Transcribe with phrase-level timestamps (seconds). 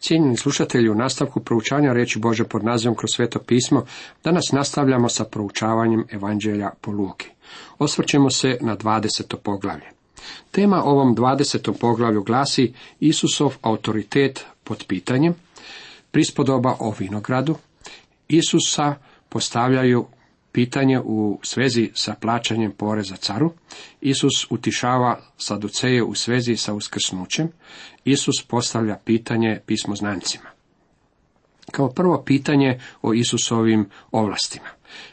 [0.00, 3.84] Cijenjeni slušatelji, u nastavku proučavanja reći Bože pod nazivom kroz sveto pismo,
[4.24, 7.26] danas nastavljamo sa proučavanjem Evanđelja po Luki.
[7.78, 9.36] Osvrćemo se na 20.
[9.36, 9.86] poglavlje.
[10.50, 11.72] Tema ovom 20.
[11.80, 15.34] poglavlju glasi Isusov autoritet pod pitanjem,
[16.10, 17.56] prispodoba o vinogradu,
[18.28, 18.94] Isusa
[19.28, 20.06] postavljaju
[20.52, 23.52] pitanje u svezi sa plaćanjem poreza caru,
[24.00, 27.48] Isus utišava saduceje u svezi sa uskrsnućem,
[28.04, 30.50] Isus postavlja pitanje pismoznancima.
[31.70, 34.68] Kao prvo pitanje o Isusovim ovlastima.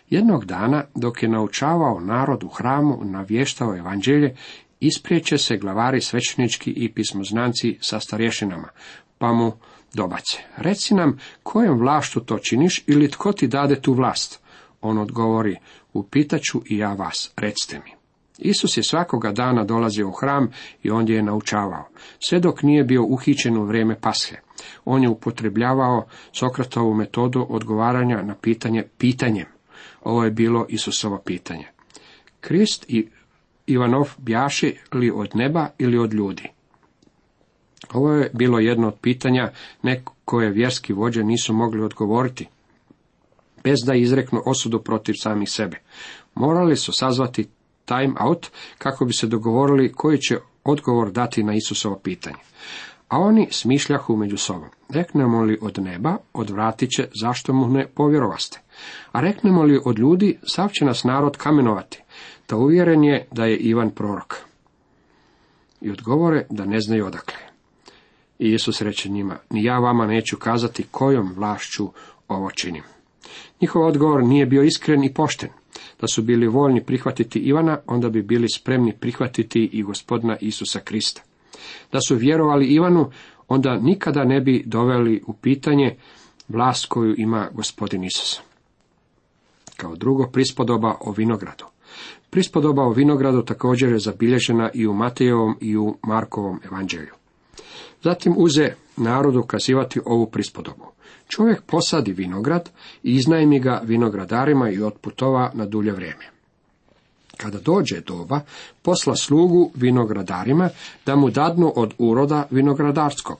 [0.09, 4.35] Jednog dana, dok je naučavao narod u hramu, navještao evanđelje,
[4.79, 8.69] ispriječe se glavari svećnički i pismoznanci sa starješinama,
[9.17, 9.51] pa mu
[9.93, 10.37] dobace.
[10.57, 14.46] Reci nam, kojom vlaštu to činiš ili tko ti dade tu vlast?
[14.87, 15.55] On odgovori,
[15.93, 17.91] upitaću i ja vas, recite mi.
[18.37, 20.51] Isus je svakoga dana dolazio u hram
[20.83, 21.87] i ondje je naučavao,
[22.27, 24.35] sve dok nije bio uhićen u vrijeme pashe.
[24.85, 29.45] On je upotrebljavao Sokratovu metodu odgovaranja na pitanje pitanjem.
[30.03, 31.67] Ovo je bilo Isusovo pitanje.
[32.39, 33.07] Krist i
[33.67, 36.49] Ivanov bjaši li od neba ili od ljudi?
[37.93, 39.51] Ovo je bilo jedno od pitanja
[40.25, 42.47] koje vjerski vođe nisu mogli odgovoriti,
[43.67, 45.77] bez da izreknu osudu protiv samih sebe.
[46.35, 47.47] Morali su sazvati
[47.85, 52.37] time out kako bi se dogovorili koji će odgovor dati na Isusovo pitanje.
[53.07, 54.69] A oni smišljahu među sobom.
[54.89, 58.61] Reknemo li od neba, odvratit će, zašto mu ne povjerovaste.
[59.11, 62.01] A reknemo li od ljudi, sav će nas narod kamenovati.
[62.49, 64.35] Da uvjeren je da je Ivan prorok.
[65.81, 67.39] I odgovore da ne znaju odakle.
[68.39, 71.89] I Isus reče njima, ni ja vama neću kazati kojom vlašću
[72.27, 72.83] ovo činim.
[73.61, 75.49] Njihov odgovor nije bio iskren i pošten.
[76.01, 81.21] Da su bili voljni prihvatiti Ivana, onda bi bili spremni prihvatiti i gospodina Isusa Krista.
[81.91, 83.11] Da su vjerovali Ivanu,
[83.47, 85.95] onda nikada ne bi doveli u pitanje
[86.47, 88.39] vlast koju ima gospodin Isus.
[89.77, 91.65] Kao drugo, prispodoba o vinogradu.
[92.29, 97.16] Prispodoba o vinogradu također je zabilježena i u Matejevom i u Markovom evanđelju.
[98.07, 100.85] Zatim uze narodu kazivati ovu prispodobu.
[101.27, 102.69] Čovjek posadi vinograd
[103.03, 106.25] i iznajmi ga vinogradarima i otputova na dulje vrijeme.
[107.37, 108.39] Kada dođe doba,
[108.81, 110.69] posla slugu vinogradarima
[111.05, 113.37] da mu dadnu od uroda vinogradarskog.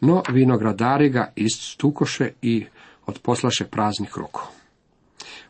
[0.00, 2.66] No vinogradari ga istukoše i
[3.06, 4.42] odposlaše praznih ruku.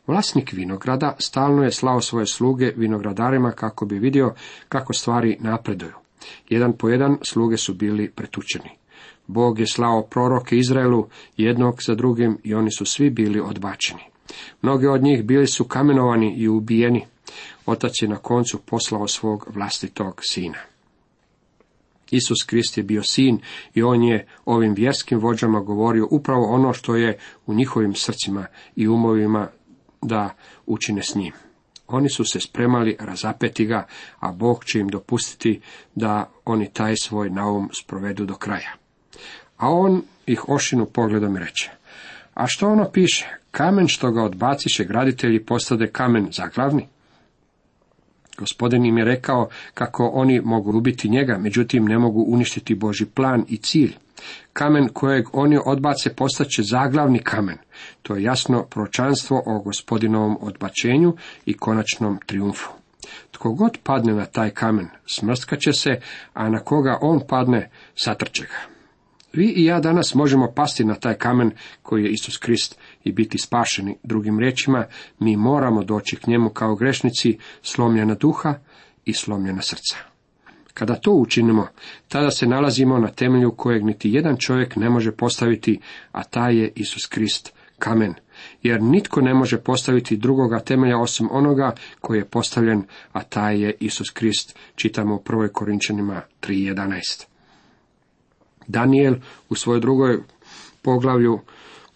[0.06, 4.34] Vlasnik vinograda stalno je slao svoje sluge vinogradarima kako bi vidio
[4.68, 6.03] kako stvari napreduju.
[6.48, 8.70] Jedan po jedan sluge su bili pretučeni.
[9.26, 14.02] Bog je slao proroke Izraelu jednog za drugim i oni su svi bili odbačeni.
[14.62, 17.04] Mnogi od njih bili su kamenovani i ubijeni.
[17.66, 20.58] Otac je na koncu poslao svog vlastitog sina.
[22.10, 23.38] Isus Krist je bio sin
[23.74, 28.46] i on je ovim vjerskim vođama govorio upravo ono što je u njihovim srcima
[28.76, 29.48] i umovima
[30.02, 30.34] da
[30.66, 31.32] učine s njim.
[31.94, 33.86] Oni su se spremali razapeti ga,
[34.20, 35.60] a Bog će im dopustiti
[35.94, 38.72] da oni taj svoj naum sprovedu do kraja.
[39.56, 41.70] A on ih ošinu pogledom reče,
[42.34, 46.88] a što ono piše, kamen što ga odbaciše graditelji postade kamen zaglavni?
[48.38, 53.44] Gospodin im je rekao kako oni mogu ubiti njega, međutim ne mogu uništiti Boži plan
[53.48, 53.94] i cilj.
[54.52, 57.58] Kamen kojeg oni odbace postaće zaglavni kamen.
[58.02, 62.70] To je jasno pročanstvo o gospodinovom odbačenju i konačnom triumfu.
[63.30, 66.00] Tko god padne na taj kamen, smrskaće se,
[66.32, 68.74] a na koga on padne, satrče ga.
[69.32, 71.50] Vi i ja danas možemo pasti na taj kamen
[71.82, 73.96] koji je Isus Krist i biti spašeni.
[74.02, 74.86] Drugim riječima,
[75.18, 78.54] mi moramo doći k njemu kao grešnici, slomljena duha
[79.04, 80.13] i slomljena srca.
[80.74, 81.66] Kada to učinimo,
[82.08, 85.80] tada se nalazimo na temelju kojeg niti jedan čovjek ne može postaviti,
[86.12, 88.14] a taj je Isus Krist, kamen.
[88.62, 92.82] Jer nitko ne može postaviti drugoga temelja osim onoga koji je postavljen,
[93.12, 95.48] a taj je Isus Krist, čitamo u 1.
[95.52, 97.24] Korinčanima 3.11.
[98.66, 99.14] Daniel
[99.48, 100.18] u svojoj drugoj
[100.82, 101.40] poglavlju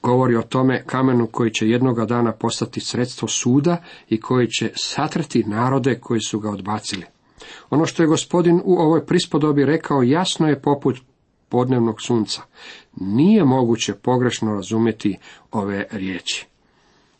[0.02, 5.44] govori o tome kamenu koji će jednoga dana postati sredstvo suda i koji će satrati
[5.44, 7.04] narode koji su ga odbacili.
[7.70, 10.96] Ono što je gospodin u ovoj prispodobi rekao jasno je poput
[11.48, 12.42] podnevnog sunca.
[12.96, 15.18] Nije moguće pogrešno razumjeti
[15.52, 16.46] ove riječi.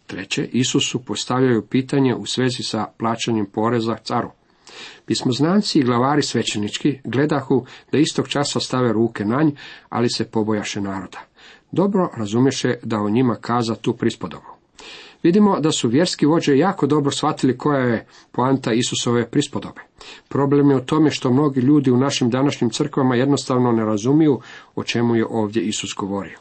[0.07, 4.31] Treće, Isusu postavljaju pitanje u svezi sa plaćanjem poreza caru.
[5.07, 9.51] Pismoznanci i glavari svećenički gledahu da istog časa stave ruke na nj,
[9.89, 11.19] ali se pobojaše naroda.
[11.73, 14.58] Dobro razumješe da o njima kaza tu prispodobu.
[15.23, 19.81] Vidimo da su vjerski vođe jako dobro shvatili koja je poanta Isusove prispodobe.
[20.29, 24.41] Problem je u tome što mnogi ljudi u našim današnjim crkvama jednostavno ne razumiju
[24.75, 26.39] o čemu je ovdje Isus govorio.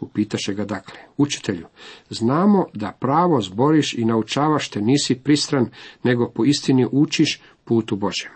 [0.00, 1.66] Upitaše ga dakle, učitelju,
[2.10, 5.68] znamo da pravo zboriš i naučavaš te nisi pristran,
[6.02, 8.30] nego po istini učiš putu Božem.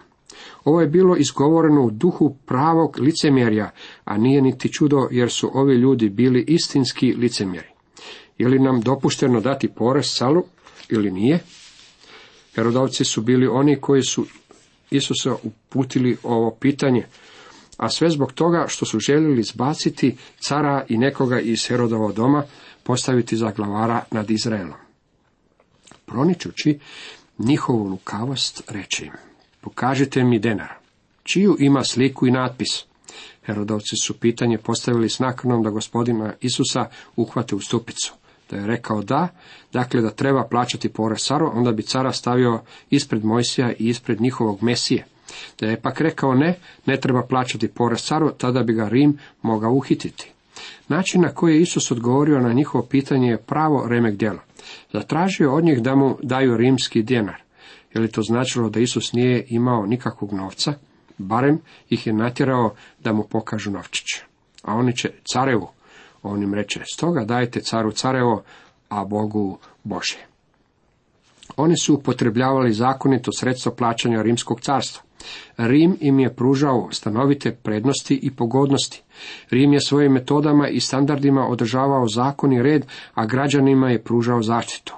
[0.64, 3.70] Ovo je bilo izgovoreno u duhu pravog licemjerja,
[4.04, 7.69] a nije niti čudo jer su ovi ljudi bili istinski licemjeri.
[8.40, 10.44] Je li nam dopušteno dati porez salu
[10.88, 11.38] ili nije?
[12.54, 14.26] Herodovci su bili oni koji su
[14.90, 17.06] Isusa uputili ovo pitanje,
[17.76, 22.44] a sve zbog toga što su željeli zbaciti cara i nekoga iz Herodova doma,
[22.82, 24.78] postaviti za glavara nad Izraelom.
[26.06, 26.78] Proničući
[27.38, 29.12] njihovu lukavost reći im,
[29.60, 30.72] pokažite mi denar,
[31.22, 32.84] čiju ima sliku i natpis.
[33.42, 38.19] Herodovci su pitanje postavili s nakanom da gospodina Isusa uhvate u stupicu.
[38.50, 39.28] Da je rekao da,
[39.72, 42.60] dakle da treba plaćati porez caru, onda bi cara stavio
[42.90, 45.06] ispred Mojsija i ispred njihovog Mesije.
[45.60, 49.72] Da je pak rekao ne, ne treba plaćati porez caru, tada bi ga Rim mogao
[49.72, 50.32] uhititi.
[50.88, 54.38] Način na koji je Isus odgovorio na njihovo pitanje je pravo remek djelo.
[54.92, 57.42] Zatražio od njih da mu daju rimski djenar.
[57.94, 60.74] Je li to značilo da Isus nije imao nikakvog novca?
[61.18, 64.24] Barem ih je natjerao da mu pokažu novčiće.
[64.62, 65.68] A oni će carevu,
[66.22, 68.42] on im reče, stoga dajte caru carevo,
[68.88, 70.18] a Bogu Bože.
[71.56, 75.02] Oni su upotrebljavali zakonito sredstvo plaćanja rimskog carstva.
[75.56, 79.02] Rim im je pružao stanovite prednosti i pogodnosti.
[79.50, 84.94] Rim je svojim metodama i standardima održavao zakon i red, a građanima je pružao zaštitu.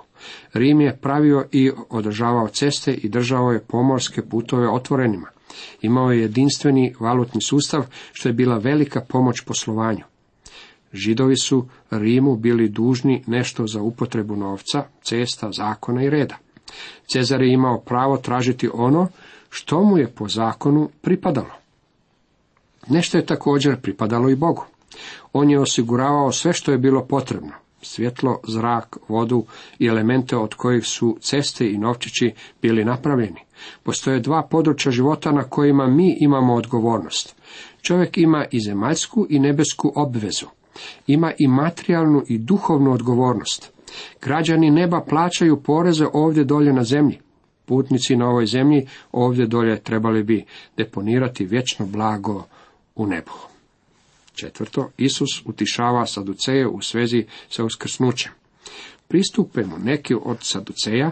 [0.53, 5.29] Rim je pravio i održavao ceste i držao je pomorske putove otvorenima.
[5.81, 10.12] Imao je jedinstveni valutni sustav, što je bila velika pomoć poslovanju.
[10.93, 16.37] Židovi su Rimu bili dužni nešto za upotrebu novca, cesta, zakona i reda.
[17.07, 19.09] Cezar je imao pravo tražiti ono
[19.51, 21.55] što mu je po zakonu pripadalo.
[22.89, 24.65] Nešto je također pripadalo i Bogu.
[25.33, 27.53] On je osiguravao sve što je bilo potrebno.
[27.83, 29.45] Svjetlo, zrak, vodu
[29.79, 33.41] i elemente od kojih su ceste i novčići bili napravljeni.
[33.83, 37.37] Postoje dva područja života na kojima mi imamo odgovornost.
[37.83, 40.47] Čovjek ima i zemaljsku i nebesku obvezu.
[41.07, 43.73] Ima i materijalnu i duhovnu odgovornost.
[44.23, 47.19] Građani neba plaćaju poreze ovdje dolje na zemlji.
[47.65, 50.45] Putnici na ovoj zemlji ovdje dolje trebali bi
[50.77, 52.45] deponirati vječno blago
[52.95, 53.33] u nebu.
[54.35, 58.33] Četvrto, Isus utišava saduceje u svezi sa uskrsnućem.
[59.09, 61.11] Pristupe mu neki od saduceja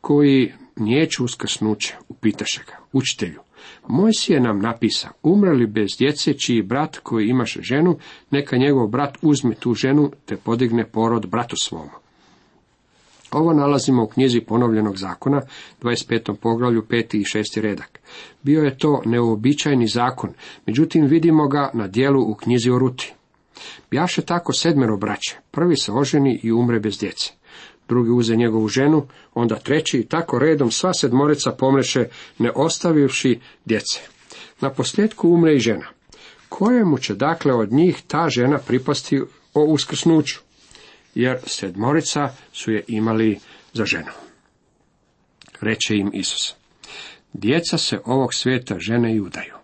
[0.00, 3.40] koji nijeću uskrsnuće, upitaše ga, učitelju.
[3.88, 7.98] Mojsije nam napisa, umreli bez djece, čiji brat koji imaše ženu,
[8.30, 11.88] neka njegov brat uzme tu ženu, te podigne porod bratu svom.
[13.32, 15.40] Ovo nalazimo u knjizi ponovljenog zakona,
[15.82, 16.34] 25.
[16.34, 17.16] poglavlju, 5.
[17.16, 17.60] i 6.
[17.60, 18.00] redak.
[18.42, 20.30] Bio je to neobičajni zakon,
[20.66, 23.12] međutim vidimo ga na dijelu u knjizi o Ruti.
[23.90, 27.32] Bjaše tako sedmero braće, prvi se oženi i umre bez djece.
[27.88, 32.04] Drugi uze njegovu ženu, onda treći i tako redom sva sedmorica pomreše,
[32.38, 34.00] ne ostavivši djece.
[34.60, 35.86] Na posljedku umre i žena.
[36.48, 39.20] Kojemu će dakle od njih ta žena pripasti
[39.54, 40.38] o uskrsnuću?
[41.14, 43.38] jer sedmorica su je imali
[43.72, 44.12] za ženu.
[45.60, 46.54] Reče im Isus.
[47.32, 49.54] Djeca se ovog svijeta žene i udaju.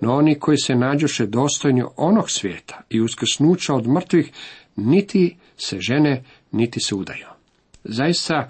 [0.00, 4.32] No oni koji se nađoše dostojni onog svijeta i uskrsnuća od mrtvih,
[4.76, 7.26] niti se žene, niti se udaju.
[7.84, 8.48] Zaista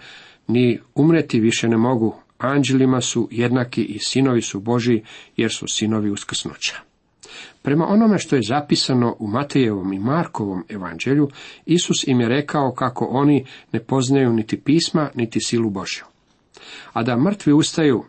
[0.48, 5.02] ni umreti više ne mogu, anđelima su jednaki i sinovi su Boži,
[5.36, 6.76] jer su sinovi uskrsnuća.
[7.62, 11.28] Prema onome što je zapisano u Matejevom i Markovom evanđelju,
[11.66, 16.04] Isus im je rekao kako oni ne poznaju niti pisma, niti silu Božju.
[16.92, 18.04] A da mrtvi ustaju,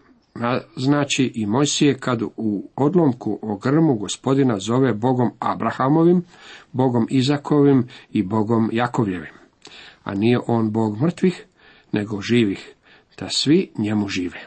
[0.76, 6.24] znači i Mojsije kad u odlomku o grmu gospodina zove Bogom Abrahamovim,
[6.72, 9.43] Bogom Izakovim i Bogom Jakovljevim.
[10.04, 11.46] A nije on Bog mrtvih,
[11.92, 12.74] nego živih,
[13.20, 14.40] da svi njemu žive.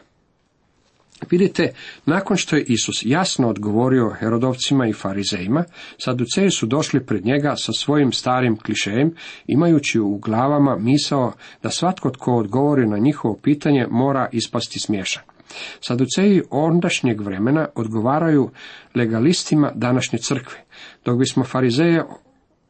[1.31, 1.73] Vidite,
[2.05, 5.63] nakon što je Isus jasno odgovorio Herodovcima i farizejima,
[5.97, 9.15] saduceji su došli pred njega sa svojim starim klišejem,
[9.47, 11.33] imajući u glavama misao
[11.63, 15.23] da svatko tko odgovori na njihovo pitanje mora ispasti smiješan.
[15.81, 18.49] Saduceji ondašnjeg vremena odgovaraju
[18.95, 20.57] legalistima današnje crkve,
[21.05, 22.03] dok bismo farizeje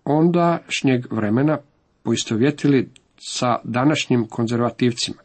[0.06, 1.58] ondašnjeg vremena
[2.07, 5.17] poistovjetili sa današnjim konzervativcima.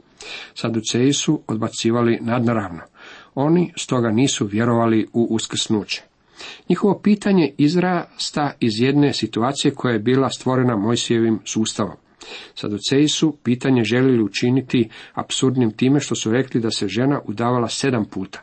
[0.54, 2.80] Saduceji su odbacivali nadnaravno.
[3.34, 6.02] Oni stoga nisu vjerovali u uskrsnuće.
[6.68, 11.96] Njihovo pitanje izrasta iz jedne situacije koja je bila stvorena Mojsijevim sustavom.
[12.54, 18.04] Saduceji su pitanje željeli učiniti apsurdnim time što su rekli da se žena udavala sedam
[18.04, 18.42] puta.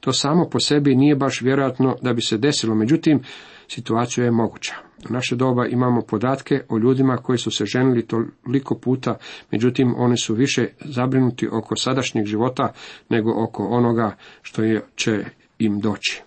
[0.00, 3.20] To samo po sebi nije baš vjerojatno da bi se desilo, međutim,
[3.68, 4.89] situacija je moguća.
[5.08, 9.16] U naše doba imamo podatke o ljudima koji su se ženili toliko puta,
[9.50, 12.72] međutim oni su više zabrinuti oko sadašnjeg života
[13.08, 15.24] nego oko onoga što je, će
[15.58, 16.22] im doći.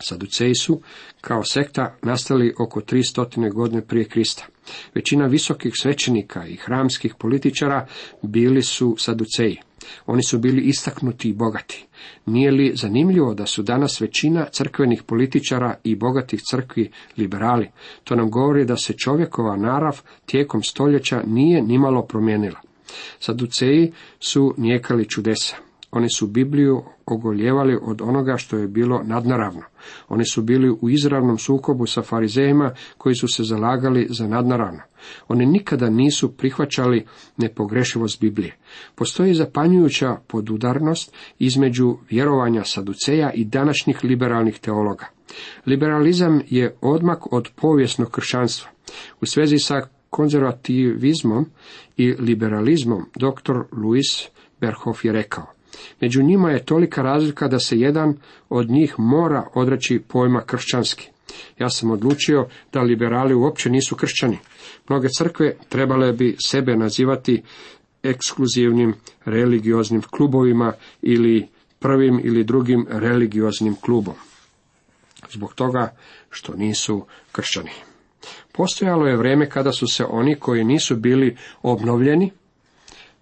[0.00, 0.80] Saduceji su
[1.20, 4.46] kao sekta nastali oko 300 godine prije Krista.
[4.94, 7.86] Većina visokih svećenika i hramskih političara
[8.22, 9.60] bili su saduceji.
[10.06, 11.86] Oni su bili istaknuti i bogati.
[12.26, 17.70] Nije li zanimljivo da su danas većina crkvenih političara i bogatih crkvi liberali?
[18.04, 22.60] To nam govori da se čovjekova narav tijekom stoljeća nije nimalo promijenila.
[23.18, 25.65] Saduceji su nijekali čudesa.
[25.90, 29.62] Oni su Bibliju ogoljevali od onoga što je bilo nadnaravno.
[30.08, 34.80] Oni su bili u izravnom sukobu sa farizejima koji su se zalagali za nadnaravno.
[35.28, 38.56] Oni nikada nisu prihvaćali nepogrešivost Biblije.
[38.94, 45.06] Postoji zapanjujuća podudarnost između vjerovanja saduceja i današnjih liberalnih teologa.
[45.66, 48.70] Liberalizam je odmak od povijesnog kršćanstva.
[49.20, 51.46] U svezi sa konzervativizmom
[51.96, 53.54] i liberalizmom dr.
[53.72, 54.28] Louis
[54.60, 55.55] Berhoff je rekao
[56.00, 58.14] Među njima je tolika razlika da se jedan
[58.48, 61.08] od njih mora odreći pojma kršćanski.
[61.58, 64.38] Ja sam odlučio da liberali uopće nisu kršćani.
[64.88, 67.42] Mnoge crkve trebale bi sebe nazivati
[68.02, 74.14] ekskluzivnim religioznim klubovima ili prvim ili drugim religioznim klubom.
[75.30, 75.96] Zbog toga
[76.30, 77.70] što nisu kršćani.
[78.52, 82.30] Postojalo je vrijeme kada su se oni koji nisu bili obnovljeni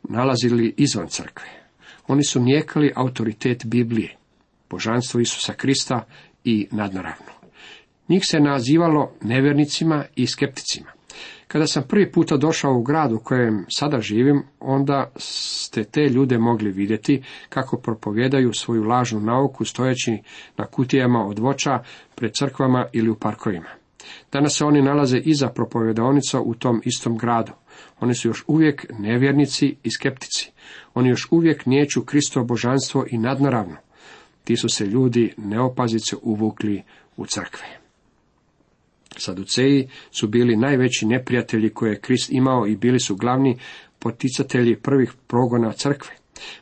[0.03, 1.64] nalazili izvan crkve.
[2.07, 4.17] Oni su nijekali autoritet Biblije,
[4.71, 6.05] božanstvo Isusa Krista
[6.45, 7.33] i nadnaravno.
[8.09, 10.91] Njih se nazivalo nevjernicima i skepticima.
[11.49, 16.39] Kada sam prvi puta došao u grad u kojem sada živim, onda ste te ljude
[16.39, 20.19] mogli vidjeti kako propovjedaju svoju lažnu nauku stojeći
[20.57, 21.79] na kutijama od voća,
[22.15, 23.84] pred crkvama ili u parkovima.
[24.33, 27.53] Danas se oni nalaze iza propovjedaonica u tom istom gradu.
[28.01, 30.51] Oni su još uvijek nevjernici i skeptici.
[30.95, 33.77] Oni još uvijek niječu Kristo božanstvo i nadnaravno.
[34.45, 36.83] Ti su se ljudi neopazice uvukli
[37.17, 37.85] u crkve.
[39.17, 43.59] Saduceji su bili najveći neprijatelji koje je Krist imao i bili su glavni
[43.99, 46.13] poticatelji prvih progona crkve.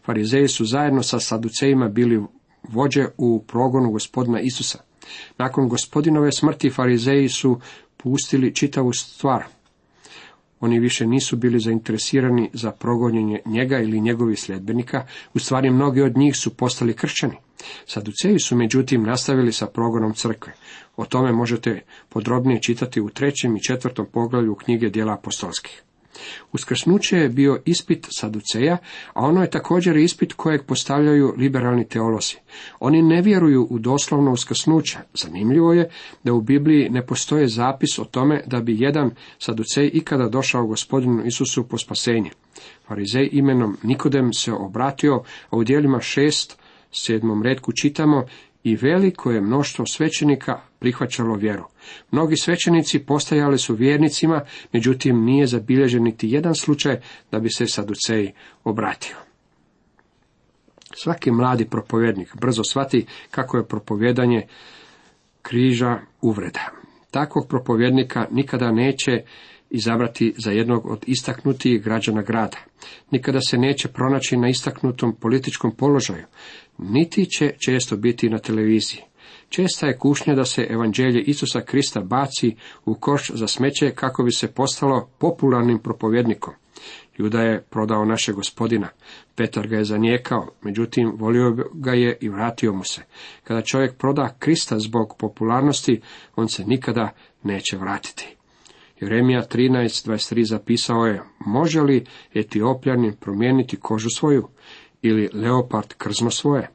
[0.05, 2.23] Farizeji su zajedno sa Saducejima bili
[2.63, 4.92] vođe u progonu gospodina Isusa.
[5.39, 7.61] Nakon gospodinove smrti farizeji su
[7.97, 9.45] pustili čitavu stvar.
[10.61, 16.17] Oni više nisu bili zainteresirani za progonjenje njega ili njegovih sljedbenika, u stvari mnogi od
[16.17, 17.37] njih su postali kršćani.
[17.87, 20.53] Saduceji su međutim nastavili sa progonom crkve.
[20.97, 25.83] O tome možete podrobnije čitati u trećem i četvrtom poglavlju knjige dijela apostolskih.
[26.53, 28.79] Uskrsnuće je bio ispit Saduceja,
[29.15, 32.35] a ono je također ispit kojeg postavljaju liberalni teolozi.
[32.81, 34.99] Oni ne vjeruju u doslovno uskrsnuće.
[35.15, 35.91] Zanimljivo je
[36.25, 41.23] da u Bibliji ne postoje zapis o tome da bi jedan Saducej ikada došao gospodinu
[41.25, 42.31] Isusu po spasenje.
[42.87, 46.59] Farizej imenom Nikodem se obratio, a u dijelima šest,
[46.93, 48.25] sedmom redku čitamo
[48.65, 51.65] i veliko je mnoštvo svećenika prihvaćalo vjeru.
[52.11, 54.41] Mnogi svećenici postajali su vjernicima,
[54.73, 58.33] međutim nije zabilježen niti jedan slučaj da bi se Saduceji
[58.65, 59.17] obratio.
[60.95, 64.47] Svaki mladi propovjednik brzo shvati kako je propovjedanje
[65.43, 66.71] križa uvreda.
[67.11, 69.23] Takvog propovjednika nikada neće
[69.71, 72.59] izabrati za jednog od istaknutijih građana grada.
[73.11, 76.25] Nikada se neće pronaći na istaknutom političkom položaju,
[76.79, 79.12] niti će često biti na televiziji.
[79.55, 84.33] Česta je kušnja da se evanđelje Isusa Krista baci u koš za smeće kako bi
[84.33, 86.55] se postalo popularnim propovjednikom.
[87.17, 88.89] Juda je prodao naše gospodina.
[89.35, 93.03] Petar ga je zanijekao, međutim volio ga je i vratio mu se.
[93.45, 96.01] Kada čovjek proda Krista zbog popularnosti,
[96.37, 97.09] on se nikada
[97.43, 98.37] neće vratiti.
[99.01, 102.05] Jeremija 13.23 zapisao je, može li
[102.35, 104.49] Etiopljanin promijeniti kožu svoju
[105.03, 106.69] ili leopard krzno svoje?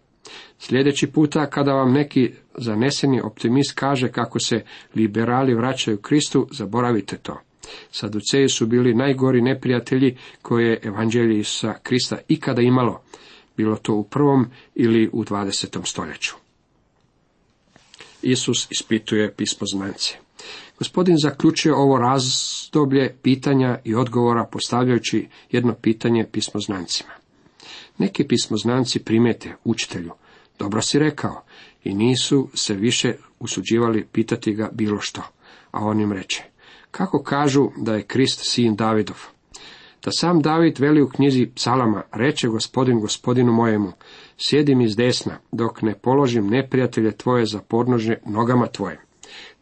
[0.60, 4.64] Sljedeći puta kada vam neki zaneseni optimist kaže kako se
[4.96, 7.42] liberali vraćaju Kristu, zaboravite to.
[7.92, 13.02] Saduceji su bili najgori neprijatelji koje je evanđelje Isusa Krista ikada imalo,
[13.58, 14.46] bilo to u prvom
[14.76, 16.36] ili u dvadesetom stoljeću.
[18.22, 20.16] Isus ispituje pismoznance.
[20.78, 27.10] Gospodin zaključuje ovo razdoblje pitanja i odgovora postavljajući jedno pitanje pismoznancima.
[27.98, 30.12] Neki pismoznanci primete učitelju,
[30.60, 31.44] dobro si rekao,
[31.84, 35.22] i nisu se više usuđivali pitati ga bilo što,
[35.72, 36.44] a on im reče,
[36.92, 39.18] Kako kažu da je Krist sin Davidov?
[40.04, 43.92] Da sam David veli u knjizi psalama, reče gospodin gospodinu mojemu,
[44.38, 49.00] sjedi mi s desna, dok ne položim neprijatelje tvoje za podnožje nogama tvoje.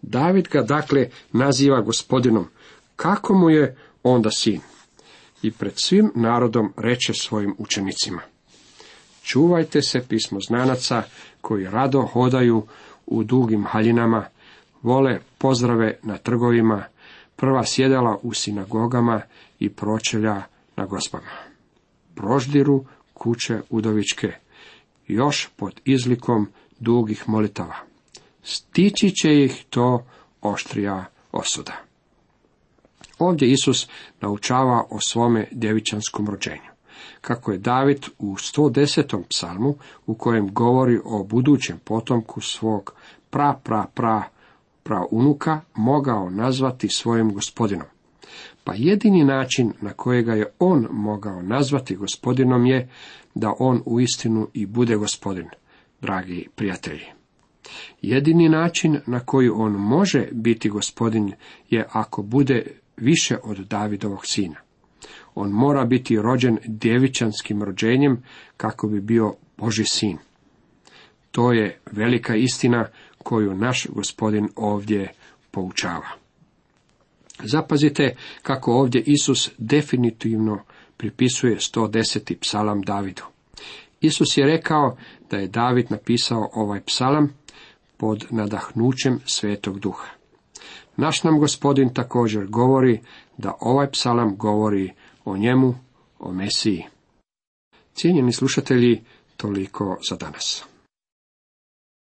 [0.02, 2.48] David ga dakle naziva gospodinom.
[2.96, 4.62] Kako mu je onda sin?
[5.42, 8.22] I pred svim narodom reče svojim učenicima.
[9.25, 11.03] Čuvajte se pismo znanaca
[11.41, 12.65] koji rado hodaju
[13.05, 14.25] u dugim haljinama,
[14.82, 16.84] vole pozdrave na trgovima,
[17.36, 19.22] prva sjedala u sinagogama
[19.60, 20.41] i pročelja
[20.75, 21.32] na gospama.
[22.15, 24.32] Proždiru kuće udovičke,
[25.08, 26.48] još pod izlikom
[26.79, 27.75] dugih molitava.
[28.44, 30.05] Stići će ih to
[30.41, 31.74] oštrija osuda.
[33.20, 33.88] Ovdje Isus
[34.22, 36.75] naučava o svome djevičanskom rođenju.
[37.22, 39.24] Kako je David u 110.
[39.30, 42.94] psalmu, u kojem govori o budućem potomku svog
[43.30, 44.24] pra, pra, pra,
[44.84, 47.88] pra unuka, mogao nazvati svojim gospodinom.
[48.64, 52.90] Pa jedini način na kojega je on mogao nazvati gospodinom je
[53.36, 55.50] da on uistinu i bude gospodin,
[56.02, 57.06] dragi prijatelji.
[58.02, 61.34] Jedini način na koji on može biti gospodin
[61.70, 62.66] je ako bude
[62.98, 64.64] više od Davidovog sina.
[65.36, 68.24] On mora biti rođen djevičanskim rođenjem
[68.58, 70.18] kako bi bio Boži sin.
[71.32, 72.88] To je velika istina
[73.18, 75.12] koju naš gospodin ovdje
[75.51, 76.08] poučava.
[77.44, 80.60] Zapazite kako ovdje Isus definitivno
[80.98, 82.36] pripisuje 110.
[82.42, 83.24] psalam Davidu.
[84.01, 84.98] Isus je rekao
[85.30, 87.34] da je David napisao ovaj psalam
[87.98, 90.08] pod nadahnućem svetog duha.
[90.98, 93.00] Naš nam gospodin također govori
[93.38, 94.92] da ovaj psalam govori
[95.25, 95.75] o njemu,
[96.20, 96.86] o Mesiji.
[97.94, 99.03] Cijenjeni slušatelji,
[99.38, 100.65] toliko za danas.